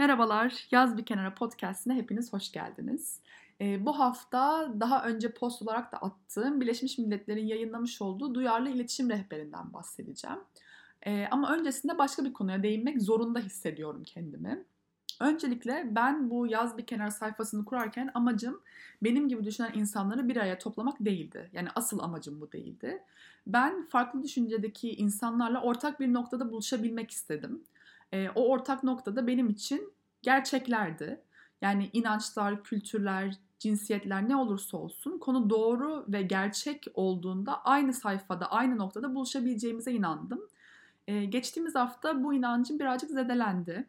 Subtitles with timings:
[0.00, 3.20] Merhabalar, Yaz Bir Kenara Podcast'ine hepiniz hoş geldiniz.
[3.60, 9.10] Ee, bu hafta daha önce post olarak da attığım Birleşmiş Milletler'in yayınlamış olduğu Duyarlı İletişim
[9.10, 10.38] Rehberinden bahsedeceğim.
[11.06, 14.64] Ee, ama öncesinde başka bir konuya değinmek zorunda hissediyorum kendimi.
[15.20, 18.60] Öncelikle ben bu Yaz Bir Kenara sayfasını kurarken amacım
[19.02, 21.50] benim gibi düşünen insanları bir araya toplamak değildi.
[21.52, 23.02] Yani asıl amacım bu değildi.
[23.46, 27.62] Ben farklı düşüncedeki insanlarla ortak bir noktada buluşabilmek istedim
[28.12, 31.20] e, o ortak noktada benim için gerçeklerdi.
[31.62, 38.78] Yani inançlar, kültürler, cinsiyetler ne olursa olsun konu doğru ve gerçek olduğunda aynı sayfada, aynı
[38.78, 40.40] noktada buluşabileceğimize inandım.
[41.08, 43.86] E, geçtiğimiz hafta bu inancım birazcık zedelendi.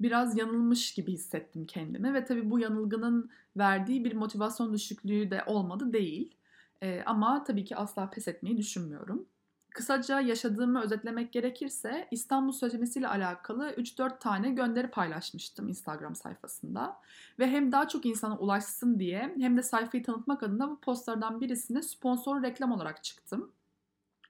[0.00, 5.92] Biraz yanılmış gibi hissettim kendimi ve tabii bu yanılgının verdiği bir motivasyon düşüklüğü de olmadı
[5.92, 6.34] değil.
[6.82, 9.26] E, ama tabii ki asla pes etmeyi düşünmüyorum.
[9.74, 17.00] Kısaca yaşadığımı özetlemek gerekirse İstanbul Sözleşmesi ile alakalı 3-4 tane gönderi paylaşmıştım Instagram sayfasında.
[17.38, 21.82] Ve hem daha çok insana ulaşsın diye hem de sayfayı tanıtmak adına bu postlardan birisine
[21.82, 23.52] sponsor reklam olarak çıktım.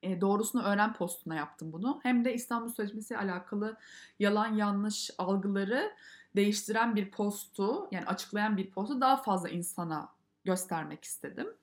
[0.02, 2.00] E, doğrusunu öğren postuna yaptım bunu.
[2.02, 3.76] Hem de İstanbul Sözleşmesi alakalı
[4.18, 5.92] yalan yanlış algıları
[6.36, 10.08] değiştiren bir postu yani açıklayan bir postu daha fazla insana
[10.44, 11.54] göstermek istedim.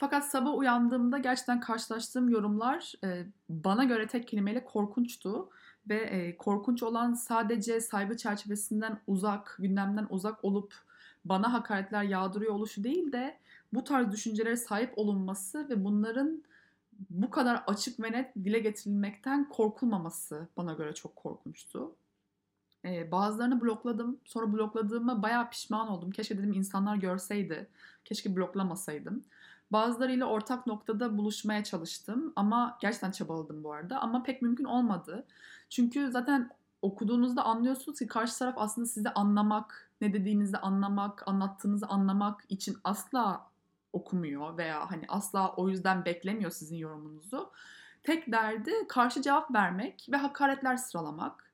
[0.00, 5.50] Fakat sabah uyandığımda gerçekten karşılaştığım yorumlar e, bana göre tek kelimeyle korkunçtu.
[5.88, 10.74] Ve e, korkunç olan sadece saygı çerçevesinden uzak, gündemden uzak olup
[11.24, 13.38] bana hakaretler yağdırıyor oluşu değil de
[13.72, 16.42] bu tarz düşüncelere sahip olunması ve bunların
[17.10, 21.94] bu kadar açık ve net dile getirilmekten korkulmaması bana göre çok korkunçtu.
[22.84, 24.20] Ee, bazılarını blokladım.
[24.24, 26.10] Sonra blokladığıma bayağı pişman oldum.
[26.10, 27.68] Keşke dedim insanlar görseydi.
[28.04, 29.24] Keşke bloklamasaydım.
[29.72, 35.26] Bazılarıyla ortak noktada buluşmaya çalıştım ama gerçekten çabaladım bu arada ama pek mümkün olmadı.
[35.68, 36.50] Çünkü zaten
[36.82, 43.50] okuduğunuzda anlıyorsunuz ki karşı taraf aslında sizi anlamak, ne dediğinizi anlamak, anlattığınızı anlamak için asla
[43.92, 47.50] okumuyor veya hani asla o yüzden beklemiyor sizin yorumunuzu.
[48.02, 51.52] Tek derdi karşı cevap vermek ve hakaretler sıralamak.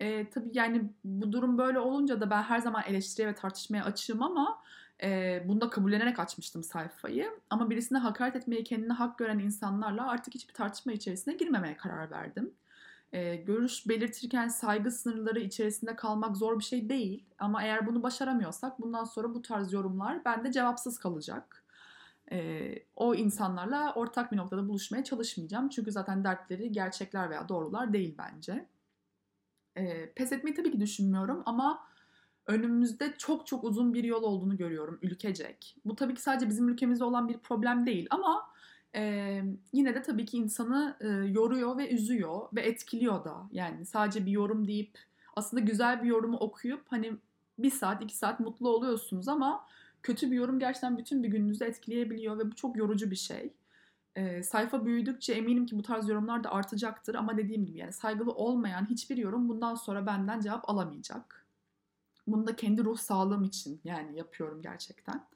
[0.00, 4.22] E, tabii yani bu durum böyle olunca da ben her zaman eleştiriye ve tartışmaya açığım
[4.22, 4.62] ama
[5.02, 7.30] e, bunu da kabullenerek açmıştım sayfayı.
[7.50, 12.54] Ama birisine hakaret etmeyi kendine hak gören insanlarla artık hiçbir tartışma içerisine girmemeye karar verdim.
[13.12, 17.24] E, görüş belirtirken saygı sınırları içerisinde kalmak zor bir şey değil.
[17.38, 21.64] Ama eğer bunu başaramıyorsak bundan sonra bu tarz yorumlar bende cevapsız kalacak.
[22.32, 25.68] E, o insanlarla ortak bir noktada buluşmaya çalışmayacağım.
[25.68, 28.66] Çünkü zaten dertleri gerçekler veya doğrular değil bence.
[29.76, 31.91] E, pes etmeyi tabii ki düşünmüyorum ama
[32.46, 35.76] önümüzde çok çok uzun bir yol olduğunu görüyorum ülkecek.
[35.84, 38.52] Bu tabii ki sadece bizim ülkemizde olan bir problem değil ama
[38.94, 39.42] e,
[39.72, 43.48] yine de tabii ki insanı e, yoruyor ve üzüyor ve etkiliyor da.
[43.52, 44.98] Yani sadece bir yorum deyip
[45.36, 47.12] aslında güzel bir yorumu okuyup hani
[47.58, 49.66] bir saat iki saat mutlu oluyorsunuz ama
[50.02, 53.52] kötü bir yorum gerçekten bütün bir gününüzü etkileyebiliyor ve bu çok yorucu bir şey.
[54.16, 58.32] E, sayfa büyüdükçe eminim ki bu tarz yorumlar da artacaktır ama dediğim gibi yani saygılı
[58.32, 61.41] olmayan hiçbir yorum bundan sonra benden cevap alamayacak.
[62.26, 65.26] Bunu da kendi ruh sağlığım için yani yapıyorum gerçekten.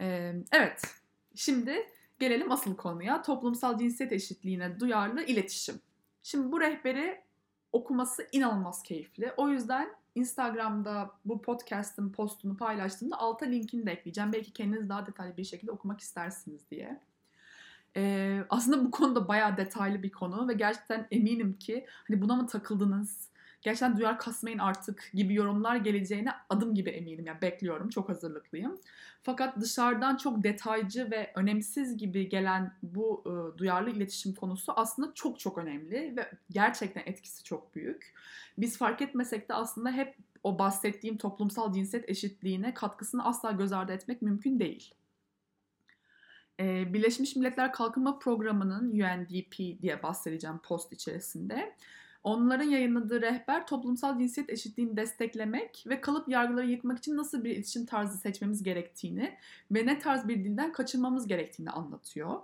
[0.00, 0.82] Ee, evet,
[1.34, 1.86] şimdi
[2.18, 3.22] gelelim asıl konuya.
[3.22, 5.80] Toplumsal cinsiyet eşitliğine duyarlı iletişim.
[6.22, 7.20] Şimdi bu rehberi
[7.72, 9.32] okuması inanılmaz keyifli.
[9.36, 14.32] O yüzden Instagram'da bu podcast'ın postunu paylaştığımda alta linkini de ekleyeceğim.
[14.32, 17.00] Belki kendiniz daha detaylı bir şekilde okumak istersiniz diye.
[17.96, 22.46] Ee, aslında bu konuda bayağı detaylı bir konu ve gerçekten eminim ki hani buna mı
[22.46, 23.28] takıldınız?
[23.64, 27.26] Gerçekten duyar kasmayın artık gibi yorumlar geleceğine adım gibi eminim.
[27.26, 27.88] Yani bekliyorum.
[27.88, 28.80] Çok hazırlıklıyım.
[29.22, 35.40] Fakat dışarıdan çok detaycı ve önemsiz gibi gelen bu e, duyarlı iletişim konusu aslında çok
[35.40, 38.14] çok önemli ve gerçekten etkisi çok büyük.
[38.58, 43.92] Biz fark etmesek de aslında hep o bahsettiğim toplumsal cinsiyet eşitliğine katkısını asla göz ardı
[43.92, 44.94] etmek mümkün değil.
[46.60, 51.74] Birleşmiş Milletler Kalkınma Programı'nın UNDP diye bahsedeceğim post içerisinde
[52.24, 57.86] Onların yayınladığı rehber toplumsal cinsiyet eşitliğini desteklemek ve kalıp yargıları yıkmak için nasıl bir iletişim
[57.86, 59.36] tarzı seçmemiz gerektiğini
[59.70, 62.40] ve ne tarz bir dilden kaçınmamız gerektiğini anlatıyor.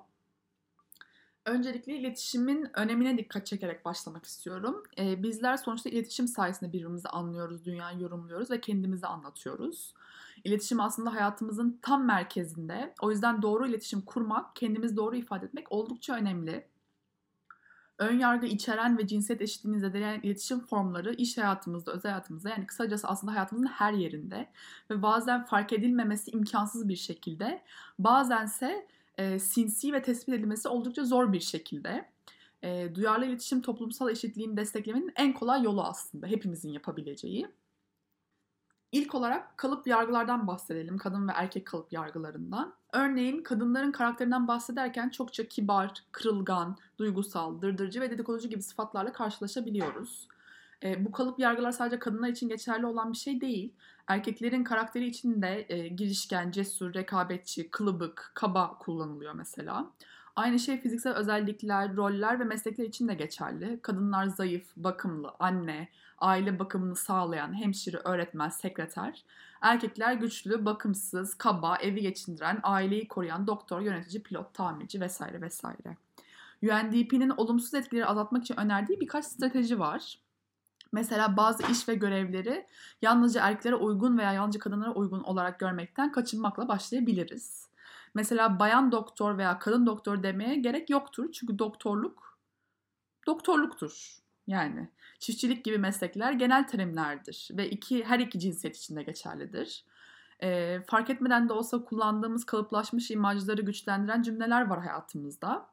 [1.47, 4.82] Öncelikle iletişimin önemine dikkat çekerek başlamak istiyorum.
[4.99, 9.94] Ee, bizler sonuçta iletişim sayesinde birbirimizi anlıyoruz, dünyayı yorumluyoruz ve kendimizi anlatıyoruz.
[10.44, 12.94] İletişim aslında hayatımızın tam merkezinde.
[13.03, 16.70] O yüzden doğru iletişim kurmak, kendimizi doğru ifade etmek oldukça önemli
[18.00, 23.08] ön yargı içeren ve cinsiyet eşitliğini zedeleyen iletişim formları iş hayatımızda, özel hayatımızda yani kısacası
[23.08, 24.49] aslında hayatımızın her yerinde
[24.91, 27.62] ve bazen fark edilmemesi imkansız bir şekilde,
[27.99, 28.87] bazense
[29.19, 32.08] e, sinsi ve tespit edilmesi oldukça zor bir şekilde.
[32.62, 37.49] E, duyarlı iletişim toplumsal eşitliğin desteklemenin en kolay yolu aslında hepimizin yapabileceği.
[38.93, 40.99] İlk olarak kalıp yargılardan bahsedelim.
[40.99, 42.75] Kadın ve erkek kalıp yargılarından.
[42.93, 50.29] Örneğin kadınların karakterinden bahsederken çokça kibar, kırılgan, duygusal, dırdırıcı ve dedikoducu gibi sıfatlarla karşılaşabiliyoruz.
[50.83, 53.73] E, bu kalıp yargılar sadece kadınlar için geçerli olan bir şey değil.
[54.07, 59.91] Erkeklerin karakteri için de e, girişken, cesur, rekabetçi, kılıbık, kaba kullanılıyor mesela.
[60.37, 63.81] Aynı şey fiziksel özellikler, roller ve meslekler için de geçerli.
[63.82, 65.88] Kadınlar zayıf, bakımlı, anne,
[66.19, 69.25] aile bakımını sağlayan hemşire, öğretmen, sekreter.
[69.61, 75.97] Erkekler güçlü, bakımsız, kaba, evi geçindiren, aileyi koruyan doktor, yönetici, pilot, tamirci vesaire vesaire.
[76.62, 80.19] UNDP'nin olumsuz etkileri azaltmak için önerdiği birkaç strateji var.
[80.93, 82.67] Mesela bazı iş ve görevleri
[83.03, 87.70] yalnızca erkeklere uygun veya yalnızca kadınlara uygun olarak görmekten kaçınmakla başlayabiliriz.
[88.15, 91.33] Mesela bayan doktor veya kadın doktor demeye gerek yoktur.
[91.33, 92.39] Çünkü doktorluk
[93.27, 94.21] doktorluktur.
[94.47, 99.85] Yani çiftçilik gibi meslekler genel terimlerdir ve iki her iki cinsiyet için de geçerlidir.
[100.43, 105.67] E, fark etmeden de olsa kullandığımız kalıplaşmış imajları güçlendiren cümleler var hayatımızda.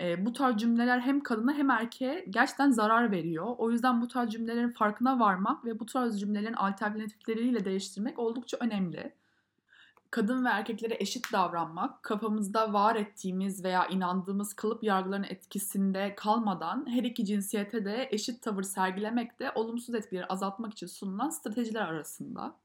[0.00, 3.54] E, bu tarz cümleler hem kadına hem erkeğe gerçekten zarar veriyor.
[3.58, 9.14] O yüzden bu tarz cümlelerin farkına varmak ve bu tarz cümlelerin alternatifleriyle değiştirmek oldukça önemli
[10.12, 17.02] kadın ve erkeklere eşit davranmak, kafamızda var ettiğimiz veya inandığımız kalıp yargılarının etkisinde kalmadan her
[17.02, 22.56] iki cinsiyete de eşit tavır sergilemek de olumsuz etkileri azaltmak için sunulan stratejiler arasında.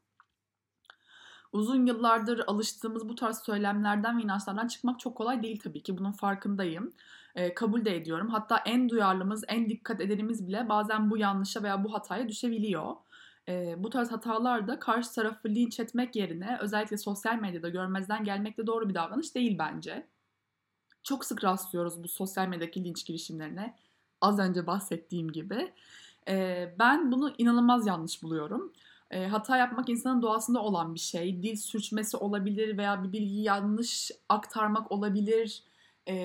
[1.51, 5.97] Uzun yıllardır alıştığımız bu tarz söylemlerden ve inançlardan çıkmak çok kolay değil tabii ki.
[5.97, 6.93] Bunun farkındayım.
[7.35, 8.29] E, kabul de ediyorum.
[8.29, 12.95] Hatta en duyarlımız, en dikkat edenimiz bile bazen bu yanlışa veya bu hataya düşebiliyor
[13.49, 18.57] e, bu tarz hatalar da karşı tarafı linç etmek yerine özellikle sosyal medyada görmezden gelmek
[18.57, 20.07] de doğru bir davranış değil bence.
[21.03, 23.75] Çok sık rastlıyoruz bu sosyal medyadaki linç girişimlerine.
[24.21, 25.73] Az önce bahsettiğim gibi.
[26.27, 28.73] E, ben bunu inanılmaz yanlış buluyorum.
[29.11, 31.43] E, hata yapmak insanın doğasında olan bir şey.
[31.43, 35.63] Dil sürçmesi olabilir veya bir bilgiyi yanlış aktarmak olabilir
[36.07, 36.15] e,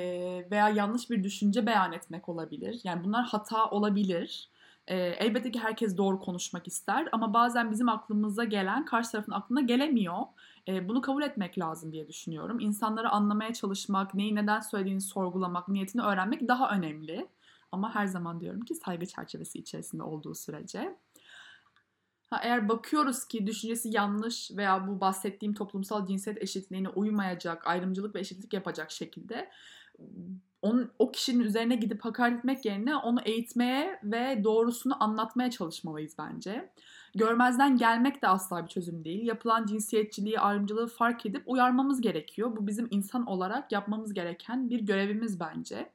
[0.50, 2.80] veya yanlış bir düşünce beyan etmek olabilir.
[2.84, 4.48] Yani bunlar hata olabilir.
[4.86, 9.60] E, elbette ki herkes doğru konuşmak ister ama bazen bizim aklımıza gelen karşı tarafın aklına
[9.60, 10.18] gelemiyor.
[10.68, 12.60] E, bunu kabul etmek lazım diye düşünüyorum.
[12.60, 17.28] İnsanları anlamaya çalışmak, neyi neden söylediğini sorgulamak, niyetini öğrenmek daha önemli.
[17.72, 20.96] Ama her zaman diyorum ki saygı çerçevesi içerisinde olduğu sürece.
[22.30, 28.20] Ha, eğer bakıyoruz ki düşüncesi yanlış veya bu bahsettiğim toplumsal cinsiyet eşitliğine uymayacak, ayrımcılık ve
[28.20, 29.50] eşitlik yapacak şekilde
[30.62, 36.72] onun, o kişinin üzerine gidip hakaret etmek yerine onu eğitmeye ve doğrusunu anlatmaya çalışmalıyız bence.
[37.14, 39.26] Görmezden gelmek de asla bir çözüm değil.
[39.26, 42.56] Yapılan cinsiyetçiliği, ayrımcılığı fark edip uyarmamız gerekiyor.
[42.56, 45.92] Bu bizim insan olarak yapmamız gereken bir görevimiz bence.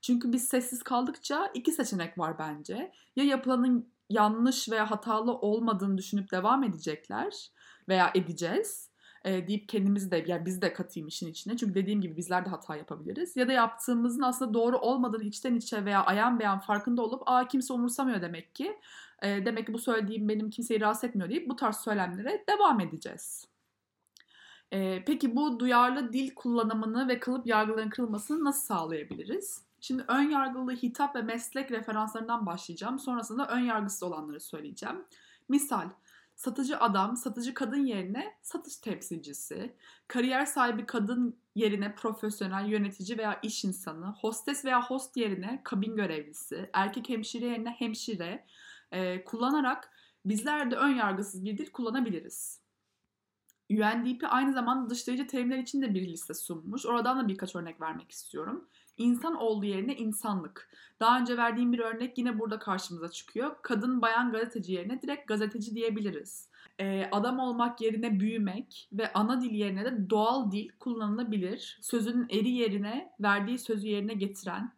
[0.00, 2.92] Çünkü biz sessiz kaldıkça iki seçenek var bence.
[3.16, 7.50] Ya yapılanın yanlış veya hatalı olmadığını düşünüp devam edecekler
[7.88, 8.90] veya edeceğiz
[9.24, 11.56] e, deyip kendimizi de yani biz de katayım işin içine.
[11.56, 13.36] Çünkü dediğim gibi bizler de hata yapabiliriz.
[13.36, 17.72] Ya da yaptığımızın aslında doğru olmadığını içten içe veya ayan beyan farkında olup aa kimse
[17.72, 18.76] umursamıyor demek ki.
[19.22, 23.48] E, demek ki bu söylediğim benim kimseyi rahatsız etmiyor deyip bu tarz söylemlere devam edeceğiz.
[24.72, 29.62] E, peki bu duyarlı dil kullanımını ve kalıp yargıların kırılmasını nasıl sağlayabiliriz?
[29.80, 32.98] Şimdi ön yargılı hitap ve meslek referanslarından başlayacağım.
[32.98, 34.96] Sonrasında ön yargısız olanları söyleyeceğim.
[35.48, 35.88] Misal,
[36.44, 39.76] satıcı adam, satıcı kadın yerine satış temsilcisi,
[40.08, 46.70] kariyer sahibi kadın yerine profesyonel yönetici veya iş insanı, hostes veya host yerine kabin görevlisi,
[46.72, 48.46] erkek hemşire yerine hemşire
[48.92, 49.90] e, kullanarak
[50.24, 52.60] bizler de ön yargısız bir dil kullanabiliriz.
[53.70, 56.86] UNDP aynı zamanda dışlayıcı terimler için de bir liste sunmuş.
[56.86, 58.68] Oradan da birkaç örnek vermek istiyorum.
[58.96, 60.70] İnsan olduğu yerine insanlık.
[61.00, 63.56] Daha önce verdiğim bir örnek yine burada karşımıza çıkıyor.
[63.62, 66.50] Kadın bayan gazeteci yerine direkt gazeteci diyebiliriz.
[66.78, 71.78] Ee, adam olmak yerine büyümek ve ana dil yerine de doğal dil kullanılabilir.
[71.82, 74.72] Sözünün eri yerine verdiği sözü yerine getiren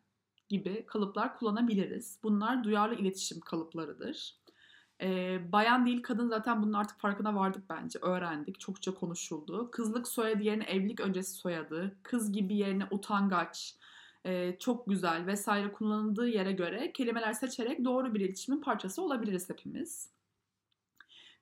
[0.49, 2.19] gibi kalıplar kullanabiliriz.
[2.23, 4.37] Bunlar duyarlı iletişim kalıplarıdır.
[5.03, 7.99] Ee, bayan değil kadın zaten bunun artık farkına vardık bence.
[8.03, 8.61] Öğrendik.
[8.61, 9.71] Çokça konuşuldu.
[9.71, 11.97] Kızlık soyadı yerine evlilik öncesi soyadı.
[12.03, 13.75] Kız gibi yerine utangaç,
[14.27, 20.09] e, çok güzel vesaire kullanıldığı yere göre kelimeler seçerek doğru bir iletişimin parçası olabiliriz hepimiz.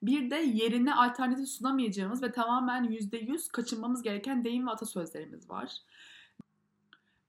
[0.03, 5.79] Bir de yerine alternatif sunamayacağımız ve tamamen %100 kaçınmamız gereken deyim ve atasözlerimiz var.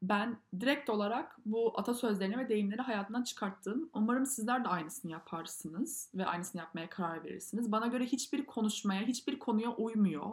[0.01, 3.89] Ben direkt olarak bu atasözlerini ve deyimleri hayatından çıkarttım.
[3.93, 7.71] Umarım sizler de aynısını yaparsınız ve aynısını yapmaya karar verirsiniz.
[7.71, 10.31] Bana göre hiçbir konuşmaya, hiçbir konuya uymuyor.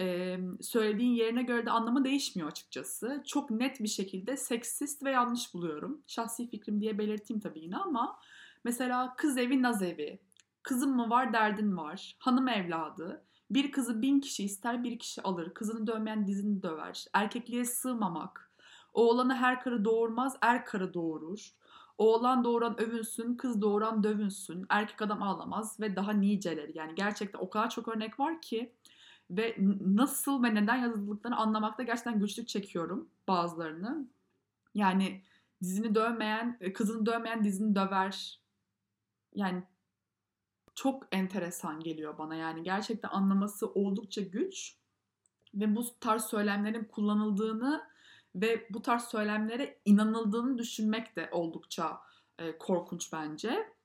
[0.00, 3.22] E, söylediğin yerine göre de anlamı değişmiyor açıkçası.
[3.26, 6.02] Çok net bir şekilde seksist ve yanlış buluyorum.
[6.06, 8.18] Şahsi fikrim diye belirteyim tabii yine ama
[8.64, 10.18] mesela kız evi naz evi,
[10.62, 15.54] kızın mı var derdin var, hanım evladı, bir kızı bin kişi ister bir kişi alır,
[15.54, 18.52] kızını dövmeyen dizini döver, erkekliğe sığmamak,
[18.94, 21.54] oğlanı her karı doğurmaz er karı doğurur,
[21.98, 26.78] oğlan doğuran övünsün, kız doğuran dövünsün, erkek adam ağlamaz ve daha niceleri.
[26.78, 28.72] Yani gerçekten o kadar çok örnek var ki
[29.30, 34.08] ve nasıl ve neden yazıldıklarını anlamakta gerçekten güçlük çekiyorum bazılarını.
[34.74, 35.22] Yani
[35.62, 38.40] dizini dövmeyen, e, kızını dövmeyen dizini döver.
[39.34, 39.62] Yani
[40.74, 44.76] çok enteresan geliyor bana yani gerçekten anlaması oldukça güç
[45.54, 47.82] ve bu tarz söylemlerin kullanıldığını
[48.34, 52.00] ve bu tarz söylemlere inanıldığını düşünmek de oldukça
[52.38, 53.77] e, korkunç bence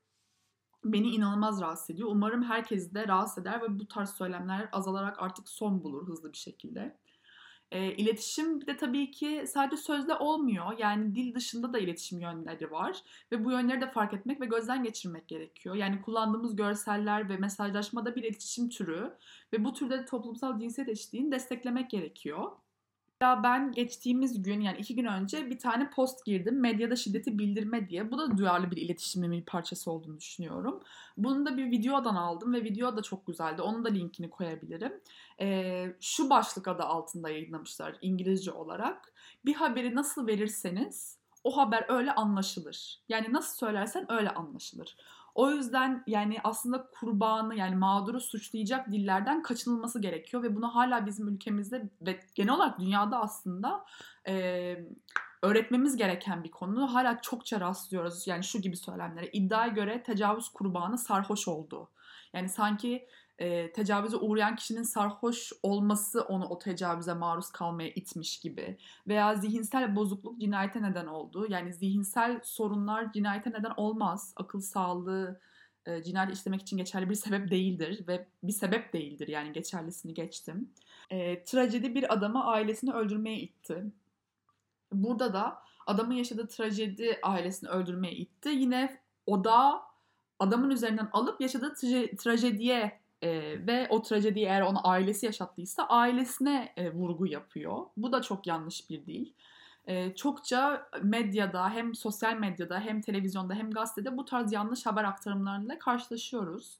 [0.84, 2.08] beni inanılmaz rahatsız ediyor.
[2.12, 6.38] Umarım herkesi de rahatsız eder ve bu tarz söylemler azalarak artık son bulur hızlı bir
[6.38, 6.96] şekilde.
[7.74, 10.78] E, iletişim de tabii ki sadece sözle olmuyor.
[10.78, 13.02] Yani dil dışında da iletişim yönleri var.
[13.32, 15.74] Ve bu yönleri de fark etmek ve gözden geçirmek gerekiyor.
[15.74, 19.12] Yani kullandığımız görseller ve mesajlaşma da bir iletişim türü.
[19.52, 22.50] Ve bu türde de toplumsal cinsiyet eşitliğini desteklemek gerekiyor.
[23.24, 26.60] Ya ben geçtiğimiz gün yani iki gün önce bir tane post girdim.
[26.60, 28.10] Medyada şiddeti bildirme diye.
[28.10, 30.80] Bu da duyarlı bir iletişimin bir parçası olduğunu düşünüyorum.
[31.16, 33.62] Bunu da bir videodan aldım ve video da çok güzeldi.
[33.62, 34.92] Onun da linkini koyabilirim.
[35.40, 39.12] Ee, şu başlık adı altında yayınlamışlar İngilizce olarak.
[39.44, 43.00] Bir haberi nasıl verirseniz o haber öyle anlaşılır.
[43.08, 44.96] Yani nasıl söylersen öyle anlaşılır.
[45.34, 51.28] O yüzden yani aslında kurbanı yani mağduru suçlayacak dillerden kaçınılması gerekiyor ve bunu hala bizim
[51.28, 53.84] ülkemizde ve genel olarak dünyada aslında
[54.28, 54.76] e,
[55.42, 56.94] öğretmemiz gereken bir konu.
[56.94, 59.30] Hala çokça rastlıyoruz yani şu gibi söylemlere.
[59.32, 61.90] İddiaya göre tecavüz kurbanı sarhoş oldu.
[62.32, 68.78] Yani sanki e, tecavüze uğrayan kişinin sarhoş olması onu o tecavüze maruz kalmaya itmiş gibi.
[69.08, 71.46] Veya zihinsel bozukluk cinayete neden oldu.
[71.48, 74.34] Yani zihinsel sorunlar cinayete neden olmaz.
[74.36, 75.40] Akıl sağlığı
[75.86, 80.70] e, cinayet işlemek için geçerli bir sebep değildir ve bir sebep değildir yani geçerlisini geçtim.
[81.10, 83.84] E, trajedi bir adamı ailesini öldürmeye itti.
[84.92, 88.48] Burada da adamın yaşadığı trajedi ailesini öldürmeye itti.
[88.48, 89.82] Yine o da
[90.38, 93.30] adamın üzerinden alıp yaşadığı traje- trajediye e,
[93.66, 97.86] ve o trajediyi eğer ona ailesi yaşattıysa ailesine e, vurgu yapıyor.
[97.96, 99.34] Bu da çok yanlış bir değil.
[99.86, 105.78] E, çokça medyada hem sosyal medyada hem televizyonda hem gazetede bu tarz yanlış haber aktarımlarıyla
[105.78, 106.78] karşılaşıyoruz.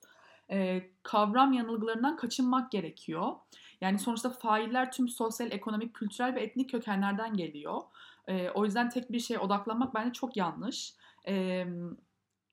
[0.50, 3.32] E, kavram yanılgılarından kaçınmak gerekiyor.
[3.80, 7.82] Yani sonuçta failler tüm sosyal, ekonomik, kültürel ve etnik kökenlerden geliyor.
[8.28, 10.94] E, o yüzden tek bir şeye odaklanmak bence çok yanlış.
[11.28, 11.66] E,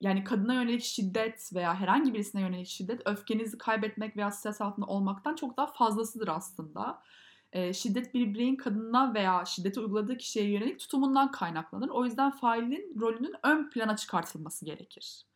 [0.02, 5.34] yani kadına yönelik şiddet veya herhangi birisine yönelik şiddet öfkenizi kaybetmek veya stres altında olmaktan
[5.34, 7.02] çok daha fazlasıdır aslında.
[7.52, 11.88] E, şiddet bir bireyin kadına veya şiddeti uyguladığı kişiye yönelik tutumundan kaynaklanır.
[11.88, 15.26] O yüzden failin rolünün ön plana çıkartılması gerekir.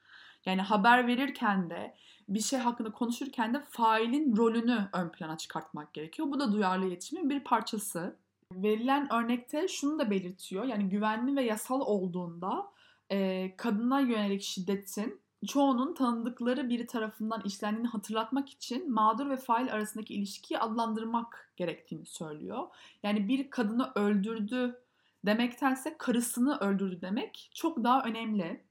[0.47, 1.97] Yani haber verirken de
[2.29, 6.29] bir şey hakkında konuşurken de failin rolünü ön plana çıkartmak gerekiyor.
[6.31, 8.17] Bu da duyarlı iletişimin bir parçası.
[8.53, 10.65] Verilen örnekte şunu da belirtiyor.
[10.65, 12.76] Yani güvenli ve yasal olduğunda
[13.11, 20.15] e, kadına yönelik şiddetin çoğunun tanıdıkları biri tarafından işlendiğini hatırlatmak için mağdur ve fail arasındaki
[20.15, 22.67] ilişkiyi adlandırmak gerektiğini söylüyor.
[23.03, 24.83] Yani bir kadını öldürdü
[25.27, 28.67] demektense karısını öldürdü demek çok daha önemli.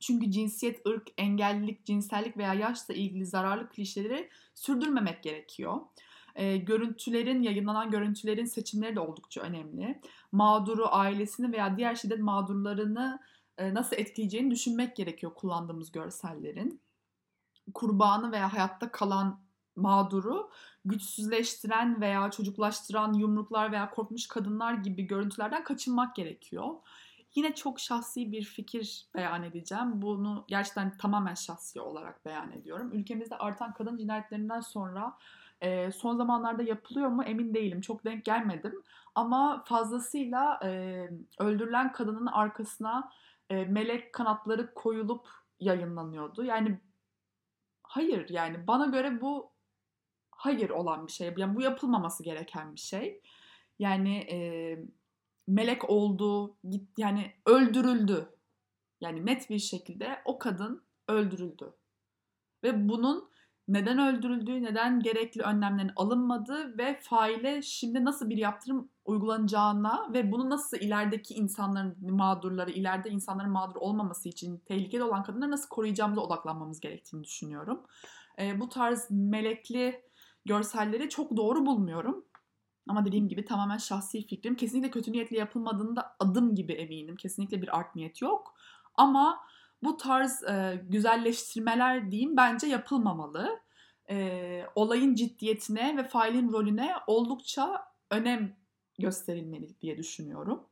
[0.00, 5.80] Çünkü cinsiyet, ırk, engellilik, cinsellik veya yaşla ilgili zararlı klişeleri sürdürmemek gerekiyor.
[6.34, 10.00] E, görüntülerin, yayınlanan görüntülerin seçimleri de oldukça önemli.
[10.32, 13.20] Mağduru, ailesini veya diğer şiddet mağdurlarını
[13.74, 16.80] nasıl etkileyeceğini düşünmek gerekiyor kullandığımız görsellerin.
[17.74, 19.40] Kurbanı veya hayatta kalan
[19.76, 20.50] mağduru
[20.84, 26.74] güçsüzleştiren veya çocuklaştıran yumruklar veya korkmuş kadınlar gibi görüntülerden kaçınmak gerekiyor.
[27.34, 30.02] Yine çok şahsi bir fikir beyan edeceğim.
[30.02, 32.90] Bunu gerçekten tamamen şahsi olarak beyan ediyorum.
[32.92, 35.18] Ülkemizde artan kadın cinayetlerinden sonra
[35.60, 37.80] e, son zamanlarda yapılıyor mu emin değilim.
[37.80, 38.82] Çok denk gelmedim.
[39.14, 40.70] Ama fazlasıyla e,
[41.38, 43.10] öldürülen kadının arkasına
[43.50, 45.28] e, melek kanatları koyulup
[45.60, 46.44] yayınlanıyordu.
[46.44, 46.80] Yani
[47.82, 49.52] hayır yani bana göre bu
[50.30, 51.34] hayır olan bir şey.
[51.36, 53.22] Yani bu yapılmaması gereken bir şey.
[53.78, 54.38] Yani e,
[55.46, 58.36] melek oldu, git yani öldürüldü.
[59.00, 61.74] Yani net bir şekilde o kadın öldürüldü.
[62.64, 63.29] Ve bunun
[63.72, 70.50] neden öldürüldüğü, neden gerekli önlemlerin alınmadığı ve faile şimdi nasıl bir yaptırım uygulanacağına ve bunu
[70.50, 76.80] nasıl ilerideki insanların mağdurları, ileride insanların mağdur olmaması için tehlikeli olan kadınları nasıl koruyacağımıza odaklanmamız
[76.80, 77.80] gerektiğini düşünüyorum.
[78.38, 80.02] E, bu tarz melekli
[80.44, 82.24] görselleri çok doğru bulmuyorum.
[82.88, 84.56] Ama dediğim gibi tamamen şahsi fikrim.
[84.56, 87.16] Kesinlikle kötü niyetle yapılmadığında adım gibi eminim.
[87.16, 88.54] Kesinlikle bir art niyet yok.
[88.94, 89.40] Ama
[89.82, 93.60] bu tarz e, güzelleştirmeler diyeyim bence yapılmamalı.
[94.10, 98.56] E, olayın ciddiyetine ve failin rolüne oldukça önem
[98.98, 100.69] gösterilmeli diye düşünüyorum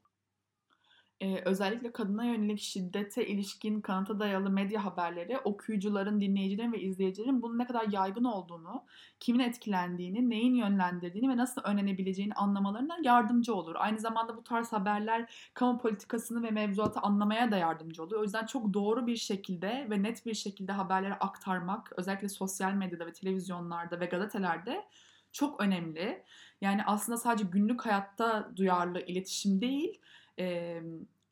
[1.20, 7.58] e, özellikle kadına yönelik şiddete ilişkin kanıta dayalı medya haberleri okuyucuların, dinleyicilerin ve izleyicilerin bunun
[7.58, 8.84] ne kadar yaygın olduğunu,
[9.20, 13.74] kimin etkilendiğini, neyin yönlendirdiğini ve nasıl önlenebileceğini anlamalarına yardımcı olur.
[13.78, 18.20] Aynı zamanda bu tarz haberler kamu politikasını ve mevzuatı anlamaya da yardımcı oluyor.
[18.20, 23.06] O yüzden çok doğru bir şekilde ve net bir şekilde haberleri aktarmak özellikle sosyal medyada
[23.06, 24.84] ve televizyonlarda ve gazetelerde
[25.32, 26.24] çok önemli.
[26.60, 30.00] Yani aslında sadece günlük hayatta duyarlı iletişim değil,
[30.38, 30.82] e,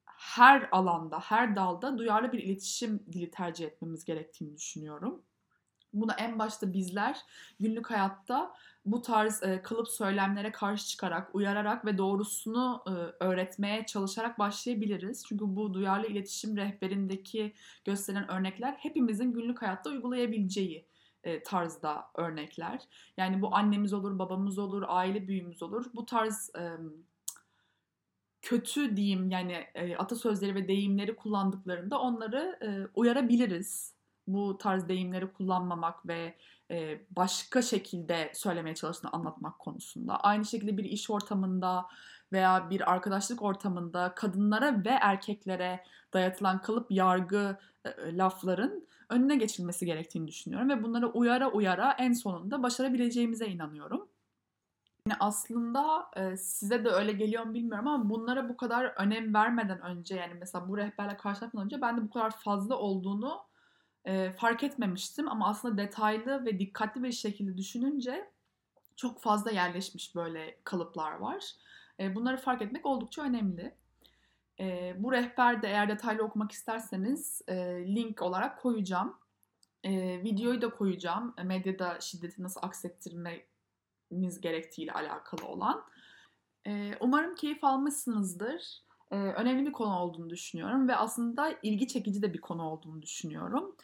[0.06, 5.22] her alanda, her dalda duyarlı bir iletişim dili tercih etmemiz gerektiğini düşünüyorum.
[5.92, 7.20] Buna en başta bizler
[7.60, 14.38] günlük hayatta bu tarz e, kalıp söylemlere karşı çıkarak, uyararak ve doğrusunu e, öğretmeye çalışarak
[14.38, 15.24] başlayabiliriz.
[15.28, 20.86] Çünkü bu duyarlı iletişim rehberindeki gösterilen örnekler hepimizin günlük hayatta uygulayabileceği
[21.24, 22.82] e, tarzda örnekler.
[23.16, 25.86] Yani bu annemiz olur, babamız olur, aile büyüğümüz olur.
[25.94, 26.76] Bu tarz e,
[28.46, 33.94] kötü diyeyim yani e, atasözleri ve deyimleri kullandıklarında onları e, uyarabiliriz.
[34.26, 36.36] Bu tarz deyimleri kullanmamak ve
[36.70, 40.16] e, başka şekilde söylemeye çalıştığını anlatmak konusunda.
[40.16, 41.86] Aynı şekilde bir iş ortamında
[42.32, 50.28] veya bir arkadaşlık ortamında kadınlara ve erkeklere dayatılan kalıp yargı e, lafların önüne geçilmesi gerektiğini
[50.28, 54.08] düşünüyorum ve bunlara uyara uyara en sonunda başarabileceğimize inanıyorum.
[55.06, 59.80] Yani aslında e, size de öyle geliyor mu bilmiyorum ama bunlara bu kadar önem vermeden
[59.80, 63.40] önce yani mesela bu rehberle karşılaşmadan önce ben de bu kadar fazla olduğunu
[64.04, 65.28] e, fark etmemiştim.
[65.28, 68.30] Ama aslında detaylı ve dikkatli bir şekilde düşününce
[68.96, 71.44] çok fazla yerleşmiş böyle kalıplar var.
[72.00, 73.74] E, bunları fark etmek oldukça önemli.
[74.60, 77.54] E, bu rehberde eğer detaylı okumak isterseniz e,
[77.94, 79.16] link olarak koyacağım.
[79.84, 81.34] E, videoyu da koyacağım.
[81.44, 83.55] Medyada şiddeti nasıl aksettirmek
[84.06, 85.84] etmemiz gerektiğiyle alakalı olan.
[87.00, 88.86] Umarım keyif almışsınızdır.
[89.10, 93.76] Önemli bir konu olduğunu düşünüyorum ve aslında ilgi çekici de bir konu olduğunu düşünüyorum.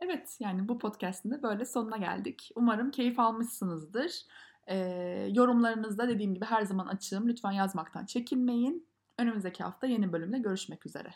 [0.00, 2.50] Evet yani bu podcast'ın da böyle sonuna geldik.
[2.54, 4.12] Umarım keyif almışsınızdır.
[5.36, 7.28] Yorumlarınızda dediğim gibi her zaman açığım.
[7.28, 8.86] Lütfen yazmaktan çekinmeyin.
[9.18, 11.14] Önümüzdeki hafta yeni bölümde görüşmek üzere.